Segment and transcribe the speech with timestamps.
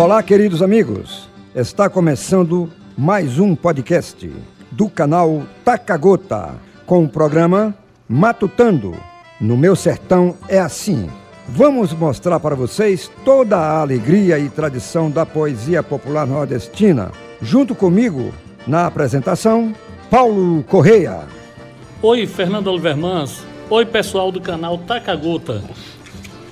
[0.00, 1.28] Olá, queridos amigos.
[1.54, 4.32] Está começando mais um podcast
[4.70, 6.54] do canal Tacagota
[6.86, 7.74] com o programa
[8.08, 8.96] Matutando.
[9.38, 11.10] No meu sertão é assim.
[11.46, 17.12] Vamos mostrar para vocês toda a alegria e tradição da poesia popular nordestina.
[17.42, 18.32] Junto comigo,
[18.66, 19.74] na apresentação,
[20.10, 21.24] Paulo Correia.
[22.00, 23.44] Oi, Fernando Olivermans.
[23.68, 25.62] Oi, pessoal do canal Tacagota.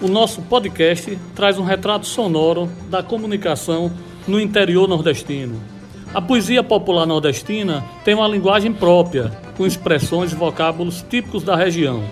[0.00, 3.90] O nosso podcast traz um retrato sonoro da comunicação
[4.28, 5.60] no interior nordestino.
[6.14, 12.04] A poesia popular nordestina tem uma linguagem própria, com expressões e vocábulos típicos da região,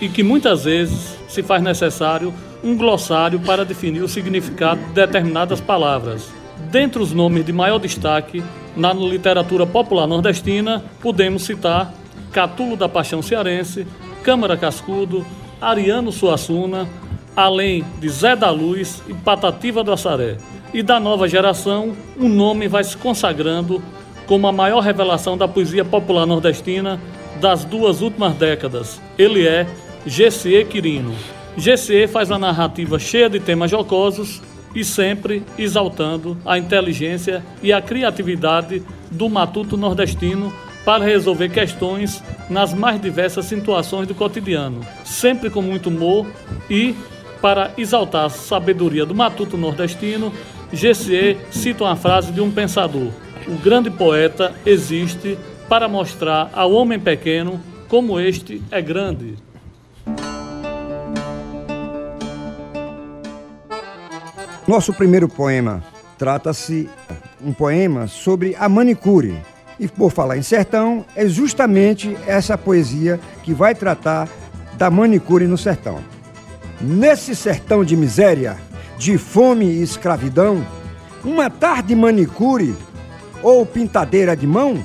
[0.00, 5.60] e que muitas vezes se faz necessário um glossário para definir o significado de determinadas
[5.60, 6.32] palavras.
[6.70, 8.44] Dentre os nomes de maior destaque
[8.76, 11.92] na literatura popular nordestina, podemos citar
[12.30, 13.88] Catulo da Paixão Cearense,
[14.22, 15.26] Câmara Cascudo,
[15.60, 16.88] Ariano Suassuna,
[17.36, 20.36] além de Zé da Luz e Patativa do Assaré.
[20.72, 23.82] E da nova geração, um nome vai se consagrando
[24.26, 27.00] como a maior revelação da poesia popular nordestina
[27.40, 29.00] das duas últimas décadas.
[29.18, 29.66] Ele é
[30.06, 31.14] GCE Quirino.
[31.56, 34.42] GCE faz uma narrativa cheia de temas jocosos
[34.74, 40.52] e sempre exaltando a inteligência e a criatividade do matuto nordestino
[40.84, 46.26] para resolver questões nas mais diversas situações do cotidiano, sempre com muito humor
[46.68, 46.94] e
[47.44, 50.32] para exaltar a sabedoria do matuto nordestino,
[50.72, 53.10] GCE cita uma frase de um pensador:
[53.46, 59.36] O grande poeta existe para mostrar ao homem pequeno como este é grande.
[64.66, 65.84] Nosso primeiro poema
[66.16, 66.88] trata-se
[67.44, 69.36] um poema sobre a manicure.
[69.78, 74.30] E por falar em sertão, é justamente essa poesia que vai tratar
[74.78, 76.13] da manicure no sertão.
[76.86, 78.58] Nesse sertão de miséria,
[78.98, 80.62] de fome e escravidão,
[81.24, 82.76] uma tarde manicure
[83.42, 84.84] ou pintadeira de mão,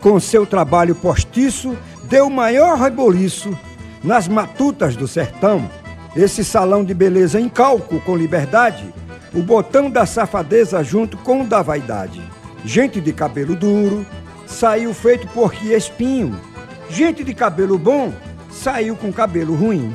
[0.00, 3.54] com seu trabalho postiço, deu maior reboliço
[4.02, 5.70] nas matutas do sertão.
[6.16, 8.90] Esse salão de beleza em calco com liberdade
[9.34, 12.22] o botão da safadeza junto com o da vaidade.
[12.64, 14.06] Gente de cabelo duro
[14.46, 16.40] saiu feito porque espinho.
[16.88, 18.14] Gente de cabelo bom
[18.50, 19.94] saiu com cabelo ruim.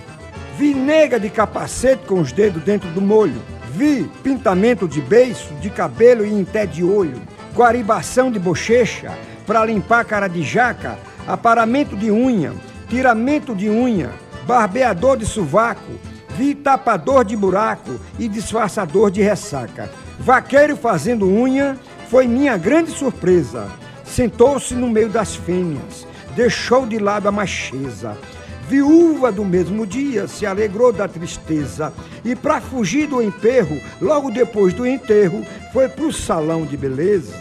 [0.59, 3.41] Vi nega de capacete com os dedos dentro do molho.
[3.71, 7.21] Vi pintamento de beiço, de cabelo e em té de olho.
[7.55, 9.17] Guaribação de bochecha
[9.47, 10.99] para limpar cara de jaca.
[11.25, 12.51] Aparamento de unha,
[12.89, 14.09] tiramento de unha,
[14.45, 15.93] barbeador de sovaco,
[16.35, 19.89] Vi tapador de buraco e disfarçador de ressaca.
[20.19, 21.77] Vaqueiro fazendo unha
[22.09, 23.67] foi minha grande surpresa.
[24.05, 28.17] Sentou-se no meio das fêmeas, deixou de lado a macheza.
[28.69, 31.91] Viúva do mesmo dia se alegrou da tristeza
[32.23, 35.43] e, para fugir do emperro, logo depois do enterro,
[35.73, 37.33] foi pro salão de beleza.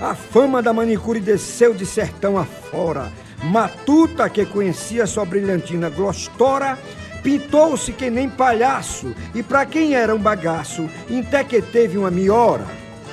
[0.00, 3.12] A fama da manicure desceu de sertão afora.
[3.44, 6.76] Matuta, que conhecia sua brilhantina glostora,
[7.22, 12.66] Pintou-se que nem palhaço, e para quem era um bagaço, até que teve uma miora.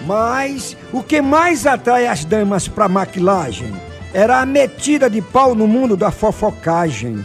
[0.08, 3.72] Mas o que mais atrai as damas para maquilagem
[4.12, 7.24] era a metida de pau no mundo da fofocagem.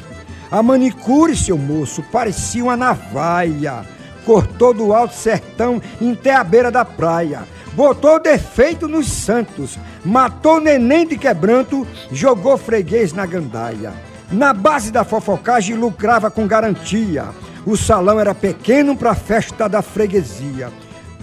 [0.54, 3.84] A manicure, seu moço, parecia uma navalha.
[4.24, 7.42] Cortou do alto sertão até a beira da praia.
[7.72, 9.76] Botou defeito nos santos.
[10.04, 13.92] Matou neném de quebranto, jogou freguês na gandaia.
[14.30, 17.30] Na base da fofocagem lucrava com garantia.
[17.66, 20.70] O salão era pequeno para a festa da freguesia.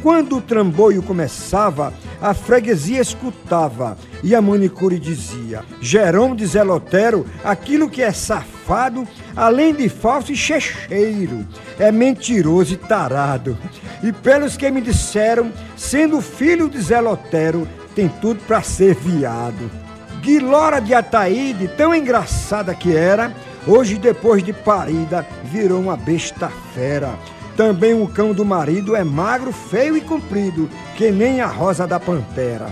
[0.02, 7.90] Quando o tramboio começava, a freguesia escutava e a manicure dizia: Jerônimo de Zelotero, aquilo
[7.90, 11.46] que é safado, além de falso e checheiro,
[11.78, 13.56] é mentiroso e tarado.
[14.02, 19.70] E pelos que me disseram, sendo filho de Zelotero, tem tudo para ser viado.
[20.22, 23.32] Guilora de Ataíde, tão engraçada que era,
[23.68, 27.14] hoje depois de parida, virou uma besta fera.
[27.56, 32.00] Também o cão do marido é magro, feio e comprido, que nem a rosa da
[32.00, 32.68] pantera.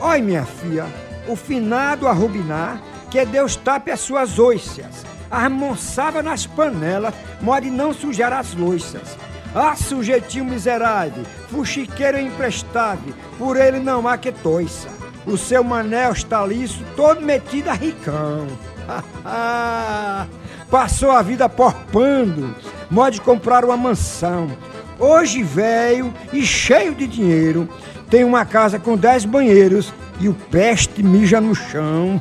[0.00, 0.86] Oi, minha filha,
[1.28, 2.80] o finado a rubinar,
[3.10, 9.16] que Deus tape as suas oiças, armonçava nas panelas, mode não sujar as louças.
[9.54, 14.88] Ah, sujeitinho miserável, fuxiqueiro emprestável, por ele não há que toiça
[15.26, 18.46] o seu manel está liso, todo metido a ricão.
[20.72, 22.56] Passou a vida porpando,
[22.92, 24.50] pode comprar uma mansão.
[24.98, 27.68] Hoje, velho e cheio de dinheiro,
[28.08, 32.18] tem uma casa com dez banheiros e o peste mija no chão.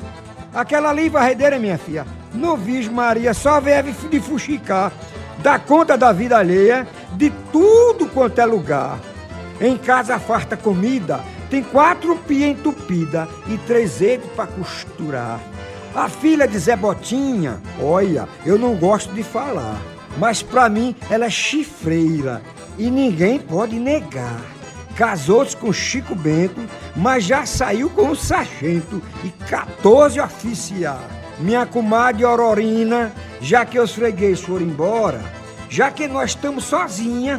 [0.54, 2.60] Aquela ali, varredeira, minha filha, no
[2.92, 4.92] Maria só vive de fuxicar,
[5.38, 9.00] dá conta da vida alheia, de tudo quanto é lugar.
[9.62, 15.40] Em casa farta comida, tem quatro pia entupida e três dedos para costurar.
[15.94, 19.78] A filha de Zé Botinha, olha, eu não gosto de falar,
[20.18, 22.42] mas para mim ela é chifreira
[22.78, 24.42] e ninguém pode negar.
[24.96, 26.62] Casou-se com Chico Bento,
[26.96, 31.02] mas já saiu com o sargento e 14 oficiais.
[31.40, 33.12] Minha comadre Aurorina,
[33.42, 35.22] já que os freguês foram embora,
[35.70, 37.38] já que nós estamos sozinha,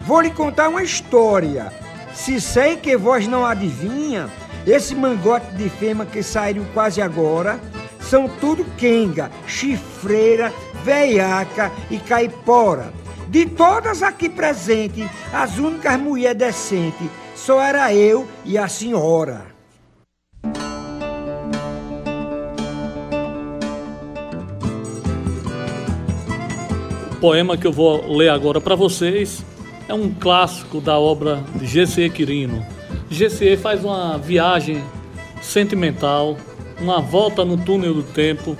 [0.00, 1.72] vou lhe contar uma história.
[2.12, 4.28] Se sei que vós não adivinha,
[4.66, 7.60] esse mangote de fema que saiu quase agora,
[8.12, 10.52] são tudo quenga, chifreira,
[10.84, 12.92] veiaca e caipora.
[13.28, 19.46] De todas aqui presentes, as únicas mulheres decentes só era eu e a senhora.
[27.12, 29.42] O poema que eu vou ler agora para vocês
[29.88, 32.10] é um clássico da obra de G.C.
[32.10, 32.62] Quirino.
[33.08, 33.56] G.C.
[33.56, 34.84] faz uma viagem
[35.40, 36.36] sentimental,
[36.82, 38.56] uma volta no túnel do tempo,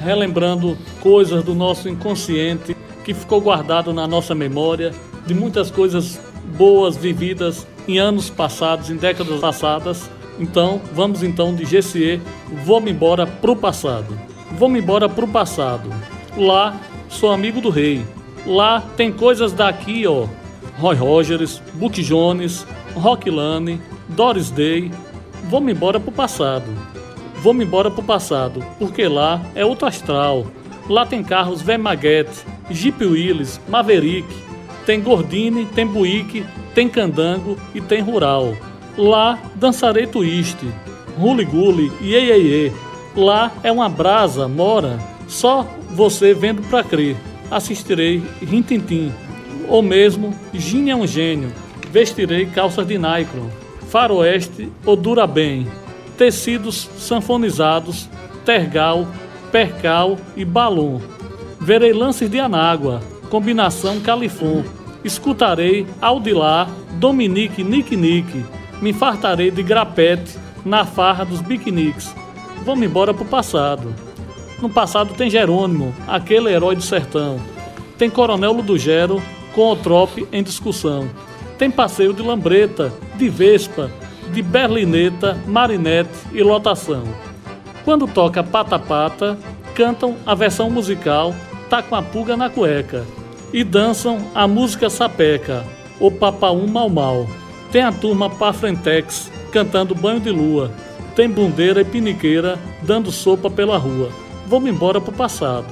[0.00, 2.74] relembrando coisas do nosso inconsciente
[3.04, 4.92] que ficou guardado na nossa memória
[5.26, 6.18] de muitas coisas
[6.56, 10.10] boas vividas em anos passados, em décadas passadas.
[10.38, 12.20] Então, vamos então de GCE,
[12.64, 14.18] vou-me embora pro passado.
[14.52, 15.90] Vou-me embora pro passado.
[16.36, 16.78] Lá
[17.08, 18.04] sou amigo do rei.
[18.46, 20.26] Lá tem coisas daqui, ó.
[20.78, 24.90] Roy Rogers, Buck Jones, Rock Lane, Doris Day.
[25.50, 26.66] Vou-me embora pro passado.
[27.42, 30.46] Vou-me embora pro passado, porque lá é outro astral.
[30.88, 34.26] Lá tem carros Vemaguete, Jeep Willys, Maverick,
[34.84, 36.44] tem Gordini, tem Buick,
[36.74, 38.56] tem Candango e tem Rural.
[38.96, 40.56] Lá dançarei twist,
[41.18, 42.72] Huli Guli, Iê, Iê, Iê.
[43.14, 44.98] Lá é uma brasa, mora,
[45.28, 47.16] só você vendo pra crer.
[47.50, 49.12] Assistirei Rintintim,
[49.68, 51.52] ou mesmo Gine é um gênio,
[51.90, 53.48] vestirei calças de Nycron,
[53.88, 55.66] faroeste ou dura bem,
[56.18, 58.08] tecidos sanfonizados,
[58.44, 59.06] tergal,
[59.50, 61.00] percal e balão
[61.60, 64.62] Verei lances de anágua, combinação califon.
[65.04, 68.44] Escutarei Audilar, Dominique Nick.
[68.80, 72.14] Me fartarei de grapete na farra dos biquiniques.
[72.64, 73.92] Vamos embora pro passado.
[74.62, 77.40] No passado tem Jerônimo, aquele herói do sertão.
[77.96, 79.20] Tem Coronel Ludogero
[79.54, 81.08] com o trope em discussão.
[81.58, 83.90] Tem passeio de lambreta, de vespa,
[84.28, 87.04] de berlineta, marinete e lotação.
[87.84, 89.38] Quando toca pata-pata,
[89.74, 91.34] cantam a versão musical
[91.68, 93.04] tá com a pulga na cueca
[93.52, 95.64] e dançam a música sapeca,
[96.00, 97.26] o papaum mal mal.
[97.70, 100.70] Tem a turma Pafrentex cantando banho de lua.
[101.14, 104.10] Tem bundeira e piniqueira dando sopa pela rua.
[104.46, 105.66] Vou-me embora pro passado.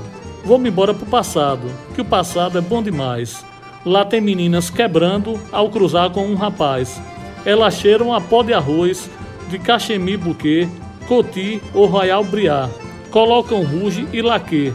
[0.44, 3.44] Vou-me embora pro passado, que o passado é bom demais.
[3.84, 7.00] Lá tem meninas quebrando ao cruzar com um rapaz.
[7.46, 9.08] Elas cheiram a pó de arroz,
[9.48, 10.68] de cachemir buquê,
[11.06, 12.68] coti ou royal briar.
[13.10, 14.74] Colocam ruge e laque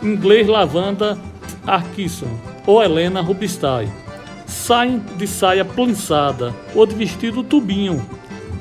[0.00, 1.18] inglês lavanda
[1.66, 2.30] Arkisson
[2.66, 3.88] ou Helena Rubinstein.
[4.46, 8.04] Saem de saia plinçada ou de vestido tubinho,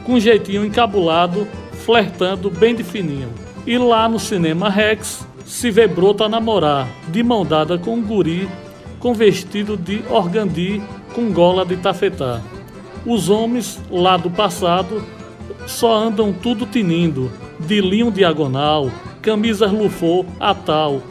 [0.03, 1.47] com jeitinho encabulado,
[1.85, 3.29] flertando bem de fininho.
[3.67, 8.49] E lá no cinema Rex se vê brota namorar, de mão dada com um guri,
[8.99, 10.81] com vestido de organdi,
[11.13, 12.41] com gola de tafetá.
[13.05, 15.03] Os homens lá do passado
[15.65, 18.91] só andam tudo tinindo, de linho diagonal,
[19.21, 21.01] camisas lufô a tal,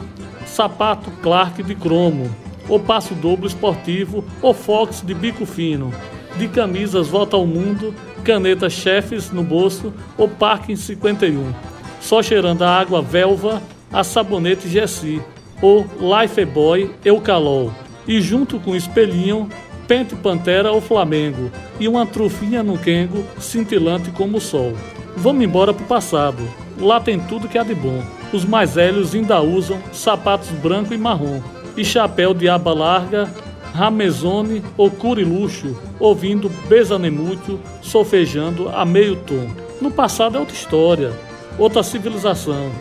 [0.45, 2.29] sapato Clark de cromo,
[2.69, 5.93] ou passo dobro esportivo, ou Fox de bico fino,
[6.37, 7.93] de camisas Volta ao Mundo,
[8.23, 11.53] caneta Chefes no bolso, ou Parking 51,
[11.99, 15.21] só cheirando a água Velva, a sabonete Gessi,
[15.61, 17.71] ou Life Boy Eucalol,
[18.07, 19.49] e junto com o espelhinho,
[19.91, 24.71] Pente Pantera ou Flamengo, e uma trufinha no Kengo, cintilante como o sol.
[25.17, 26.41] Vamos embora pro passado,
[26.79, 28.01] lá tem tudo que há de bom.
[28.31, 31.41] Os mais velhos ainda usam sapatos branco e marrom
[31.75, 33.29] e chapéu de aba larga,
[33.73, 39.45] ramezone ou curiluxo, ouvindo besanemútil solfejando a meio tom.
[39.81, 41.11] No passado é outra história,
[41.59, 42.71] outra civilização.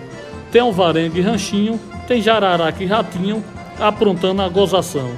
[0.53, 3.43] Tem alvarengue e ranchinho, tem jararaca e ratinho
[3.81, 5.11] aprontando a gozação.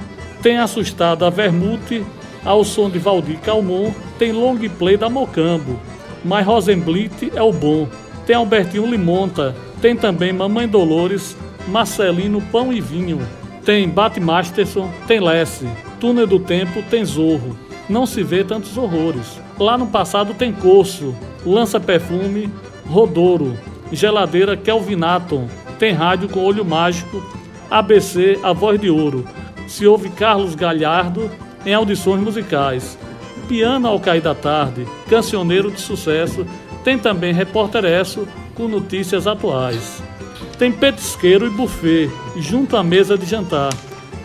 [0.43, 2.05] Tem assustada a vermute
[2.45, 5.79] ao som de Valdir Calmon, tem long play da Mocambo,
[6.25, 7.89] mas Rosenblit é o bom.
[8.27, 11.37] Tem Albertinho Limonta, tem também Mamãe Dolores,
[11.69, 13.21] Marcelino Pão e Vinho.
[13.65, 15.69] Tem Bat Masterson, tem Lesse.
[16.01, 17.57] Túnel do Tempo tem Zorro.
[17.89, 19.41] Não se vê tantos horrores.
[19.59, 21.15] Lá no passado tem Corso,
[21.47, 22.51] Lança Perfume,
[22.87, 23.57] Rodoro,
[23.93, 25.47] Geladeira Kelvinaton.
[25.79, 27.23] Tem rádio com olho mágico,
[27.71, 29.25] ABC A Voz de Ouro.
[29.73, 31.31] Se ouve Carlos Galhardo
[31.65, 32.99] em audições musicais.
[33.49, 36.47] Piano ao cair da tarde, cancioneiro de sucesso,
[36.85, 40.03] tem também repórteresso com notícias atuais.
[40.59, 43.73] Tem petisqueiro e buffet, junto à mesa de jantar.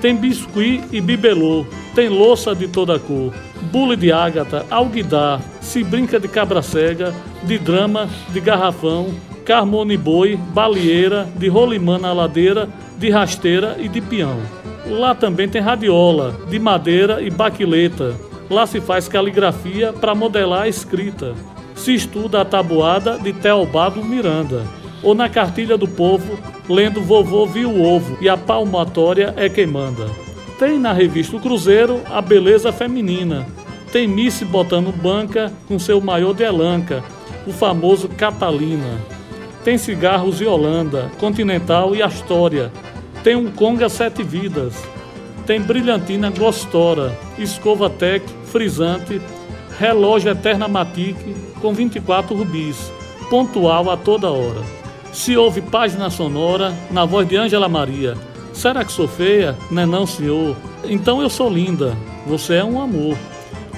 [0.01, 3.33] Tem biscuit e bibelô, tem louça de toda cor,
[3.71, 10.35] bule de ágata, alguidar, se brinca de cabra cega, de drama, de garrafão, carmone boi,
[10.53, 14.41] balieira, de rolimã na ladeira, de rasteira e de peão.
[14.89, 18.15] Lá também tem radiola, de madeira e baquileta.
[18.49, 21.35] Lá se faz caligrafia para modelar a escrita.
[21.75, 24.63] Se estuda a tabuada de Teobaldo Miranda.
[25.03, 29.67] Ou na cartilha do povo, lendo Vovô Viu o Ovo e a palmatória é quem
[29.67, 30.07] manda.
[30.57, 33.45] Tem na revista O Cruzeiro a beleza feminina.
[33.91, 37.03] Tem Miss botando banca com seu maior de elanca,
[37.45, 38.99] o famoso Catalina.
[39.63, 42.71] Tem cigarros e Holanda, Continental e Astoria.
[43.27, 44.73] Tem um Conga Sete Vidas.
[45.45, 49.21] Tem brilhantina Gostora, escova Tech, frisante,
[49.77, 51.17] relógio Eterna Matic
[51.59, 52.89] com 24 rubis,
[53.29, 54.61] pontual a toda hora.
[55.11, 58.15] Se ouve página sonora na voz de Ângela Maria.
[58.53, 59.57] Será que sou feia?
[59.69, 60.55] Não é não, senhor.
[60.85, 61.97] Então eu sou linda.
[62.27, 63.17] Você é um amor.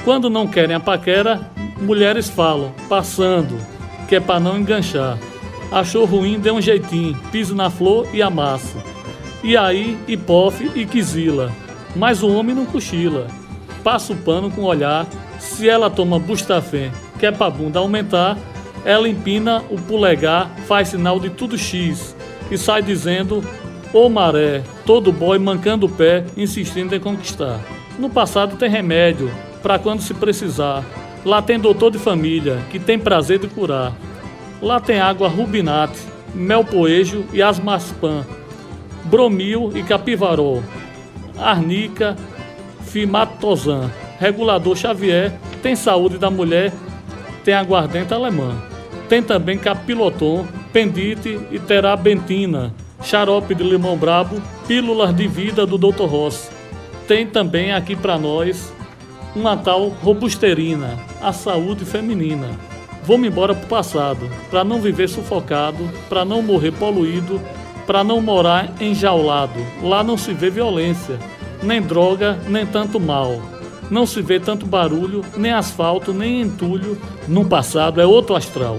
[0.06, 1.41] Quando não querem a paquera,
[1.82, 3.58] mulheres falam, passando,
[4.08, 5.18] que é para não enganchar.
[5.72, 8.88] Achou ruim, dê um jeitinho, pise na flor e amassa.
[9.43, 11.51] E aí, hipofe e quisila.
[11.96, 13.27] Mas o homem não cochila.
[13.84, 15.08] Passa o pano com o olhar.
[15.39, 18.38] Se ela toma bustafé, que é pra bunda aumentar,
[18.84, 22.15] ela empina o polegar, faz sinal de tudo X
[22.51, 23.43] e sai dizendo:
[23.93, 27.60] Ô maré, todo boy mancando o pé, insistindo em conquistar.
[27.98, 29.31] No passado tem remédio,
[29.63, 30.84] para quando se precisar.
[31.25, 33.93] Lá tem doutor de família, que tem prazer de curar.
[34.62, 36.00] Lá tem água rubinate,
[36.34, 38.25] mel poejo e asmaspam
[39.06, 40.63] bromil e capivarol,
[41.38, 42.15] arnica,
[42.82, 43.89] fimatozan,
[44.20, 46.72] regulador Xavier, tem saúde da mulher,
[47.44, 48.62] tem aguardente alemã.
[49.08, 56.06] Tem também capiloton, pendite e terabentina, xarope de limão brabo, pílulas de vida do Dr.
[56.06, 56.51] Ross.
[57.08, 58.72] Tem também aqui para nós
[59.36, 62.50] uma tal robusterina, a saúde feminina.
[63.03, 67.41] Vou-me embora pro passado, para não viver sufocado, para não morrer poluído,
[67.89, 69.60] para não morar enjaulado.
[69.81, 71.17] Lá não se vê violência,
[71.63, 73.41] nem droga, nem tanto mal.
[73.89, 77.01] Não se vê tanto barulho, nem asfalto, nem entulho.
[77.27, 78.77] No passado é outro astral.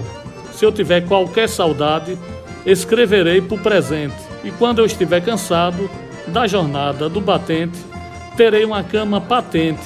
[0.53, 2.17] Se eu tiver qualquer saudade,
[2.65, 4.15] escreverei para o presente.
[4.45, 5.89] E quando eu estiver cansado
[6.27, 7.77] da jornada do batente,
[8.37, 9.83] terei uma cama patente,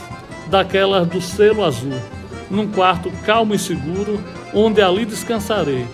[0.51, 1.99] daquelas do selo azul,
[2.47, 5.87] num quarto calmo e seguro, onde ali descansarei.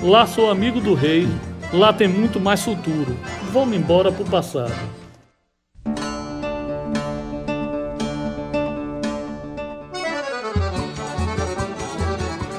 [0.00, 1.26] Lá sou amigo do rei,
[1.72, 3.16] Lá tem muito mais futuro.
[3.52, 4.72] Vamos embora pro passado.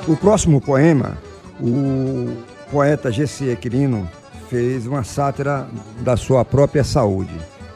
[0.07, 1.17] O próximo poema,
[1.59, 2.37] o
[2.71, 3.51] poeta G.C.
[3.51, 4.07] Equirino
[4.49, 5.67] fez uma sátira
[6.01, 7.33] da sua própria saúde.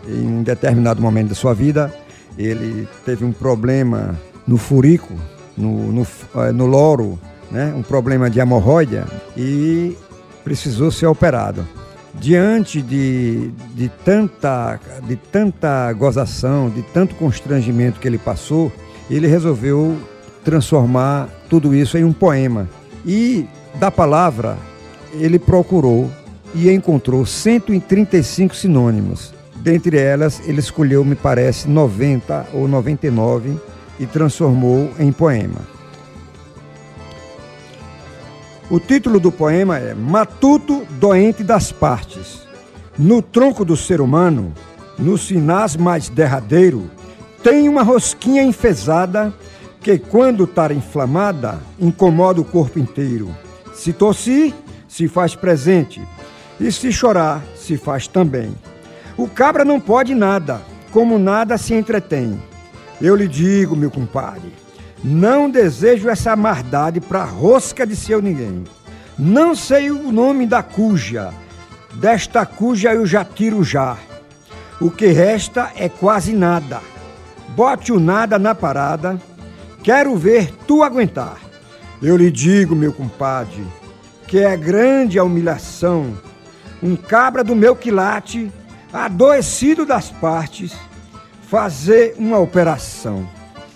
[0.08, 1.94] Em um determinado momento da sua vida,
[2.38, 5.14] ele teve um problema no furico,
[5.58, 7.20] no, no, eh, no loro,
[7.52, 7.74] né?
[7.76, 9.96] um problema de hemorroida, e
[10.44, 11.68] precisou ser operado.
[12.14, 18.72] Diante de, de, tanta, de tanta gozação, de tanto constrangimento que ele passou,
[19.10, 19.98] ele resolveu
[20.44, 22.68] transformar tudo isso em um poema.
[23.06, 24.58] E da palavra,
[25.14, 26.10] ele procurou
[26.54, 29.34] e encontrou 135 sinônimos.
[29.56, 33.56] Dentre elas, ele escolheu, me parece, 90 ou 99
[34.00, 35.71] e transformou em poema.
[38.72, 42.48] O título do poema é Matuto Doente das Partes.
[42.98, 44.54] No tronco do ser humano,
[44.98, 46.90] no sinás mais derradeiro,
[47.44, 49.34] tem uma rosquinha enfesada
[49.82, 53.36] que, quando está inflamada, incomoda o corpo inteiro.
[53.74, 54.54] Se tossir,
[54.88, 56.02] se faz presente,
[56.58, 58.56] e se chorar, se faz também.
[59.18, 60.62] O cabra não pode nada,
[60.94, 62.42] como nada se entretém.
[63.02, 64.61] Eu lhe digo, meu compadre,
[65.04, 68.64] não desejo essa maldade para rosca de seu ninguém.
[69.18, 71.34] Não sei o nome da cuja,
[71.96, 73.98] desta cuja eu já tiro já.
[74.80, 76.82] O que resta é quase nada.
[77.50, 79.20] Bote o nada na parada,
[79.84, 81.38] quero ver tu aguentar.
[82.02, 83.66] Eu lhe digo, meu compadre,
[84.28, 86.18] que é grande a humilhação.
[86.82, 88.52] Um cabra do meu quilate,
[88.92, 90.74] adoecido das partes,
[91.48, 93.28] fazer uma operação.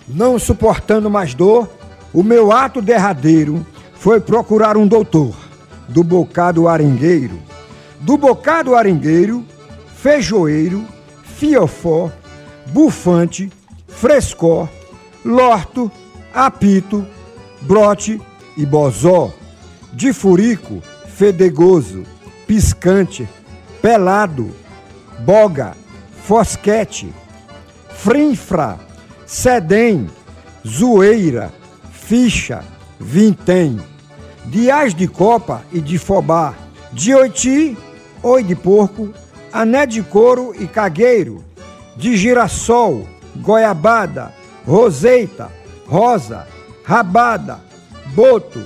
[0.08, 1.68] Não suportando mais dor,
[2.12, 5.34] o meu ato derradeiro foi procurar um doutor
[5.88, 7.38] do bocado arengueiro.
[8.00, 9.44] Do bocado arengueiro,
[9.96, 10.84] feijoeiro,
[11.24, 12.10] fiofó,
[12.66, 13.50] bufante,
[13.88, 14.68] frescó,
[15.24, 15.90] lorto,
[16.32, 17.04] apito,
[17.62, 18.20] brote
[18.56, 19.32] e bozó,
[19.92, 22.04] de furico, fedegoso,
[22.46, 23.28] piscante,
[23.82, 24.50] pelado,
[25.20, 25.74] boga,
[26.22, 27.12] fosquete,
[27.88, 28.78] frinfra,
[29.26, 30.08] sedem,
[30.66, 31.52] zoeira,
[31.90, 32.64] ficha,
[32.98, 33.80] vintém,
[34.46, 36.54] dias de copa e de fobá,
[36.92, 37.76] de oiti,
[38.22, 39.12] oi de porco,
[39.52, 41.44] ané de couro e cagueiro,
[41.96, 43.06] de girassol,
[43.36, 44.32] goiabada,
[44.64, 45.50] roseita,
[45.86, 46.46] rosa,
[46.84, 47.60] rabada,
[48.14, 48.62] boto,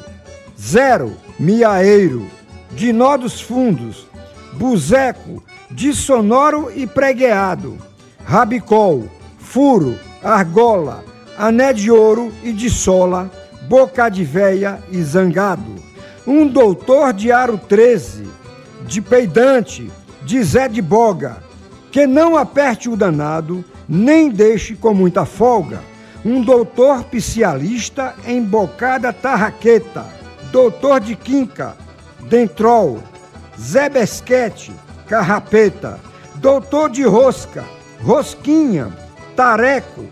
[0.61, 2.26] zero, miaeiro,
[2.73, 4.07] de nó dos fundos,
[4.52, 7.79] buzeco, de sonoro e pregueado,
[8.25, 11.05] rabicol, furo, argola,
[11.37, 13.31] ané de ouro e de sola,
[13.69, 15.77] boca de véia e zangado.
[16.27, 18.29] Um doutor de aro 13,
[18.87, 19.91] de peidante,
[20.23, 21.39] de Zé de Boga,
[21.91, 25.81] que não aperte o danado, nem deixe com muita folga.
[26.25, 30.05] Um doutor psialista em bocada tarraqueta,
[30.53, 31.75] doutor de quinca,
[32.29, 32.99] dentrol,
[33.59, 34.73] Zé Besquete,
[35.09, 35.99] carrapeta,
[36.37, 37.65] doutor de rosca,
[38.03, 38.93] rosquinha,
[39.41, 40.05] tareco,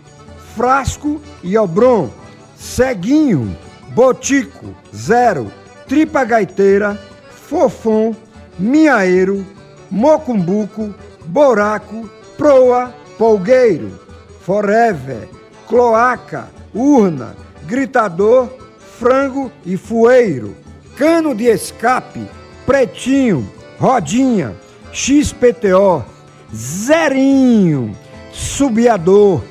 [0.55, 2.09] frasco e obron,
[2.57, 3.55] ceguinho,
[3.89, 5.51] botico, zero,
[5.87, 8.15] tripa gaiteira, fofão,
[8.57, 9.45] minhaeiro,
[9.91, 10.95] mocumbuco,
[11.27, 12.09] buraco,
[12.39, 13.99] proa, polgueiro,
[14.41, 15.29] forever,
[15.67, 17.35] cloaca, urna,
[17.67, 18.49] gritador,
[18.97, 20.57] frango e fueiro,
[20.97, 22.27] cano de escape,
[22.65, 24.55] pretinho, rodinha,
[24.91, 26.03] XPTO,
[26.51, 27.95] zerinho,
[28.31, 29.41] subiador,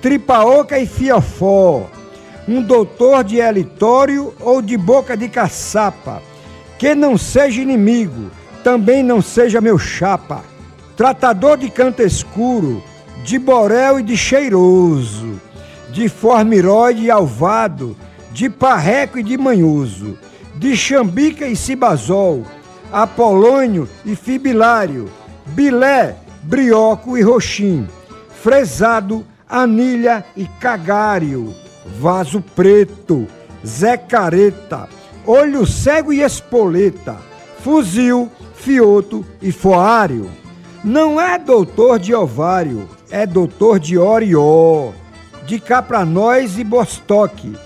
[0.00, 1.88] tripaoca e fiofó,
[2.46, 6.22] um doutor de elitório ou de boca de caçapa,
[6.78, 8.30] que não seja inimigo,
[8.62, 10.44] também não seja meu chapa,
[10.96, 12.82] tratador de canto escuro,
[13.24, 15.40] de borel e de cheiroso,
[15.90, 17.96] de formiróide e alvado,
[18.32, 20.18] de parreco e de manhoso,
[20.56, 22.44] de chambica e cibazol,
[22.92, 25.08] apolônio e fibilário,
[25.46, 27.88] bilé, brioco e roxim,
[28.44, 31.54] fresado, anilha e cagário,
[31.98, 33.26] vaso preto,
[33.66, 34.86] Zé Careta,
[35.24, 37.16] olho cego e espoleta,
[37.60, 40.30] fuzil, fioto e foário.
[40.84, 44.92] Não é doutor de ovário, é doutor de orió,
[45.46, 47.56] de capranóis e bostoque,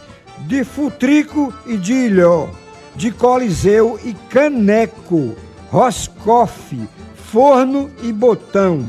[0.46, 2.46] de futrico e de ilhó,
[2.94, 5.34] de coliseu e caneco,
[5.72, 8.86] roscofe, forno e botão,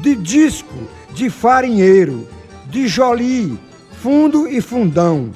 [0.00, 0.74] de disco,
[1.12, 2.28] de farinheiro,
[2.68, 3.58] de joli,
[4.02, 5.30] fundo e fundão,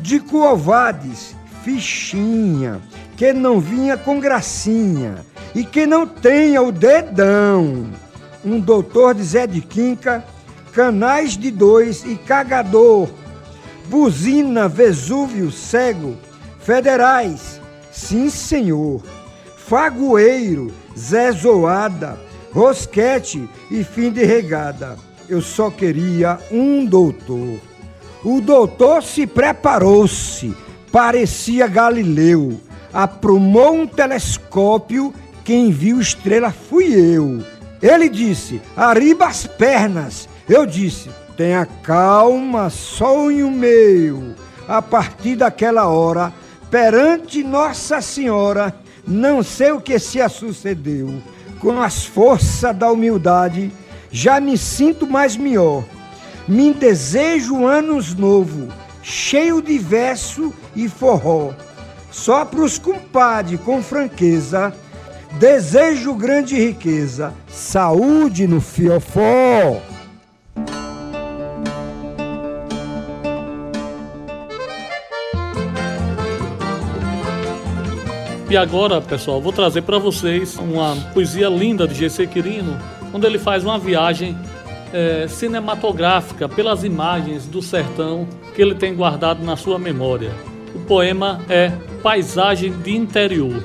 [0.00, 2.80] de coovades, fichinha,
[3.16, 7.86] que não vinha com gracinha e que não tenha o dedão.
[8.44, 10.24] Um doutor de Zé de Quinca,
[10.72, 13.08] canais de dois e cagador,
[13.88, 16.16] buzina, Vesúvio, cego,
[16.60, 17.60] federais,
[17.92, 19.02] sim senhor,
[19.56, 22.18] fagoeiro, Zé Zoada,
[22.52, 24.96] rosquete e fim de regada
[25.30, 27.60] eu só queria um doutor.
[28.24, 30.54] O doutor se preparou-se,
[30.90, 32.60] parecia Galileu,
[32.92, 37.42] aprumou um telescópio, quem viu estrela fui eu.
[37.80, 40.28] Ele disse: arriba as pernas.
[40.48, 44.34] Eu disse: tenha calma, sonho meu.
[44.68, 46.32] A partir daquela hora,
[46.70, 48.74] perante Nossa Senhora,
[49.06, 51.22] não sei o que se sucedeu.
[51.60, 53.70] Com as forças da humildade,
[54.10, 55.84] já me sinto mais melhor.
[56.48, 58.68] Me desejo anos novo,
[59.02, 61.52] cheio de verso e forró.
[62.10, 64.74] Só pros compadres com franqueza,
[65.38, 69.80] desejo grande riqueza, saúde no fiofó.
[78.50, 82.76] E agora, pessoal, vou trazer para vocês uma poesia linda de GC Quirino,
[83.14, 84.36] onde ele faz uma viagem
[84.92, 90.32] é, cinematográfica pelas imagens do sertão que ele tem guardado na sua memória.
[90.74, 91.70] O poema é
[92.02, 93.62] Paisagem de Interior.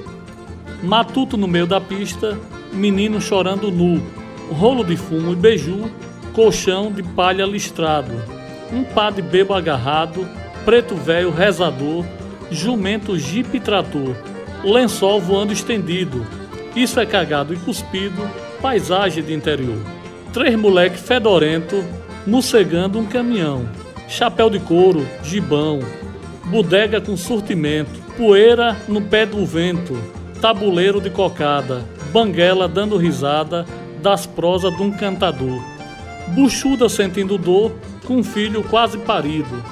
[0.84, 2.38] Matuto no meio da pista,
[2.72, 4.00] menino chorando nu,
[4.52, 5.90] rolo de fumo e beiju,
[6.32, 8.14] colchão de palha listrado,
[8.72, 10.28] um pá de bebo agarrado,
[10.64, 12.06] preto velho rezador,
[12.52, 14.16] jumento jipe trator,
[14.64, 16.26] lençol voando estendido.
[16.76, 18.30] Isso é cagado e cuspido,
[18.62, 19.78] paisagem de interior.
[20.34, 21.84] Três moleque fedorento
[22.26, 23.68] mocegando um caminhão.
[24.08, 25.80] Chapéu de couro, gibão,
[26.46, 29.98] bodega com surtimento, poeira no pé do vento,
[30.42, 33.66] tabuleiro de cocada, banguela dando risada
[34.02, 35.62] das prosas de um cantador.
[36.30, 37.72] Buchuda sentindo dor
[38.06, 39.64] com um filho quase parido.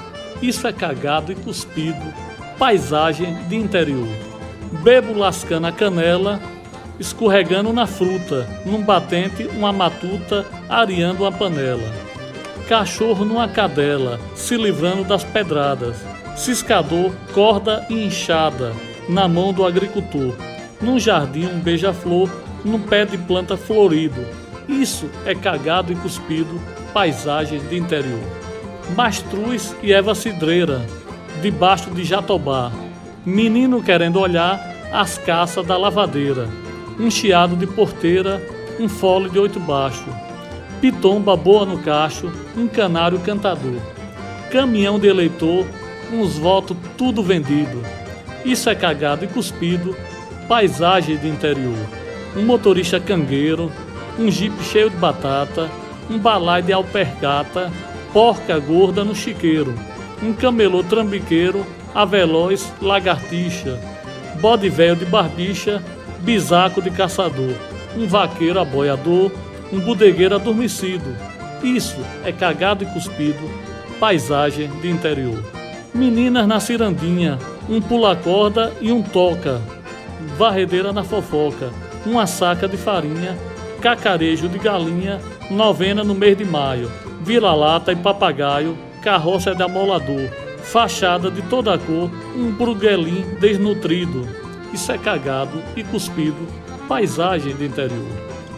[0.42, 2.12] Isso é cagado e cuspido,
[2.58, 4.08] paisagem de interior.
[4.82, 6.40] Bebo lascando a canela,
[6.98, 11.92] escorregando na fruta, num batente uma matuta, areando a panela.
[12.68, 15.96] Cachorro numa cadela, se livrando das pedradas.
[16.36, 18.72] Ciscador, corda e enxada,
[19.08, 20.34] na mão do agricultor.
[20.80, 22.28] Num jardim um beija-flor,
[22.64, 24.26] num pé de planta florido.
[24.68, 26.60] Isso é cagado e cuspido,
[26.92, 28.22] paisagem de interior.
[28.96, 30.84] Mastruz e Eva Cidreira,
[31.40, 32.72] debaixo de Jatobá.
[33.26, 34.60] Menino querendo olhar
[34.92, 36.46] as caças da lavadeira.
[37.00, 38.42] Um chiado de porteira,
[38.78, 40.04] um fole de oito baixo.
[40.78, 43.80] Pitomba boa no cacho, um canário cantador.
[44.50, 45.64] Caminhão de eleitor,
[46.12, 47.82] uns votos tudo vendido.
[48.44, 49.96] Isso é cagado e cuspido,
[50.46, 51.78] paisagem de interior.
[52.36, 53.72] Um motorista cangueiro,
[54.18, 55.70] um jipe cheio de batata,
[56.10, 57.72] um balai de alpercata,
[58.12, 59.74] porca gorda no chiqueiro,
[60.22, 63.78] um camelô trambiqueiro, a veloz lagartixa,
[64.40, 65.82] bode velho de barbicha,
[66.20, 67.54] bisaco de caçador,
[67.96, 69.30] um vaqueiro aboiador,
[69.72, 71.16] um bodegueiro adormecido.
[71.62, 73.50] Isso é cagado e cuspido,
[74.00, 75.42] paisagem de interior.
[75.94, 79.60] Meninas na cirandinha, um pula-corda e um toca,
[80.36, 81.70] varredeira na fofoca,
[82.04, 83.38] uma saca de farinha,
[83.80, 86.90] cacarejo de galinha, novena no mês de maio,
[87.22, 90.28] vira-lata e papagaio, carroça de amolador,
[90.74, 94.28] fachada de toda cor, um bruguelim desnutrido.
[94.72, 96.48] Isso é cagado e cuspido,
[96.88, 98.10] paisagem de interior.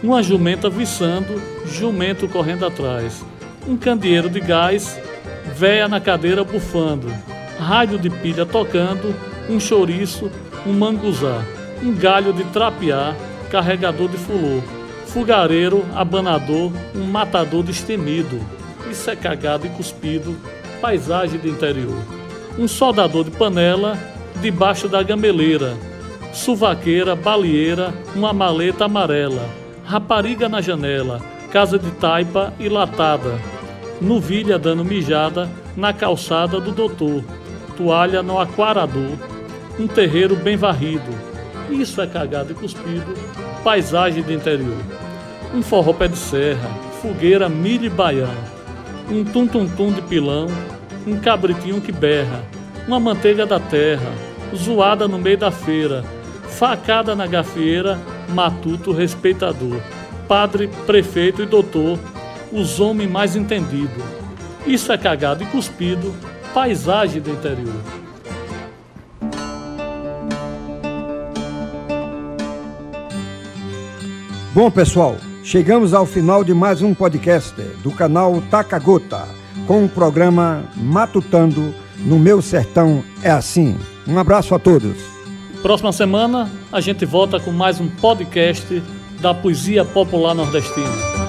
[0.02, 3.22] Uma jumenta viçando, jumento correndo atrás.
[3.68, 4.98] Um candeeiro de gás,
[5.54, 7.12] véia na cadeira bufando.
[7.58, 9.14] Rádio de pilha tocando,
[9.50, 10.30] um chouriço,
[10.66, 11.44] um manguzá.
[11.82, 13.14] Um galho de trapear,
[13.50, 14.62] carregador de fulô
[15.06, 18.38] fogareiro, abanador, um matador destemido.
[18.90, 20.36] Isso é cagado e cuspido,
[20.86, 22.00] paisagem do interior.
[22.56, 23.98] Um soldador de panela,
[24.40, 25.74] debaixo da gambeleira.
[26.32, 29.50] Suvaqueira, balieira, uma maleta amarela.
[29.84, 31.20] Rapariga na janela,
[31.50, 33.40] casa de taipa e latada.
[34.00, 37.24] Nuvilha dando mijada na calçada do doutor.
[37.76, 39.18] Toalha no aquarador.
[39.80, 41.10] Um terreiro bem varrido.
[41.68, 43.12] Isso é cagado e cuspido,
[43.64, 44.78] paisagem do interior
[45.54, 46.68] um forró pé de serra,
[47.00, 48.34] fogueira, milho e baião,
[49.10, 50.48] um tum-tum-tum de pilão,
[51.06, 52.42] um cabritinho que berra,
[52.86, 54.12] uma manteiga da terra,
[54.54, 56.04] zoada no meio da feira,
[56.48, 59.80] facada na gafieira, matuto respeitador,
[60.26, 61.98] padre, prefeito e doutor,
[62.52, 64.02] os homens mais entendidos.
[64.66, 66.12] Isso é cagado e cuspido,
[66.52, 67.74] paisagem do interior.
[74.52, 75.16] Bom, pessoal,
[75.46, 79.28] Chegamos ao final de mais um podcast do canal Tacagota,
[79.66, 83.76] com o programa Matutando no Meu Sertão é Assim.
[84.06, 84.96] Um abraço a todos.
[85.62, 88.82] Próxima semana a gente volta com mais um podcast
[89.20, 91.25] da poesia popular nordestina.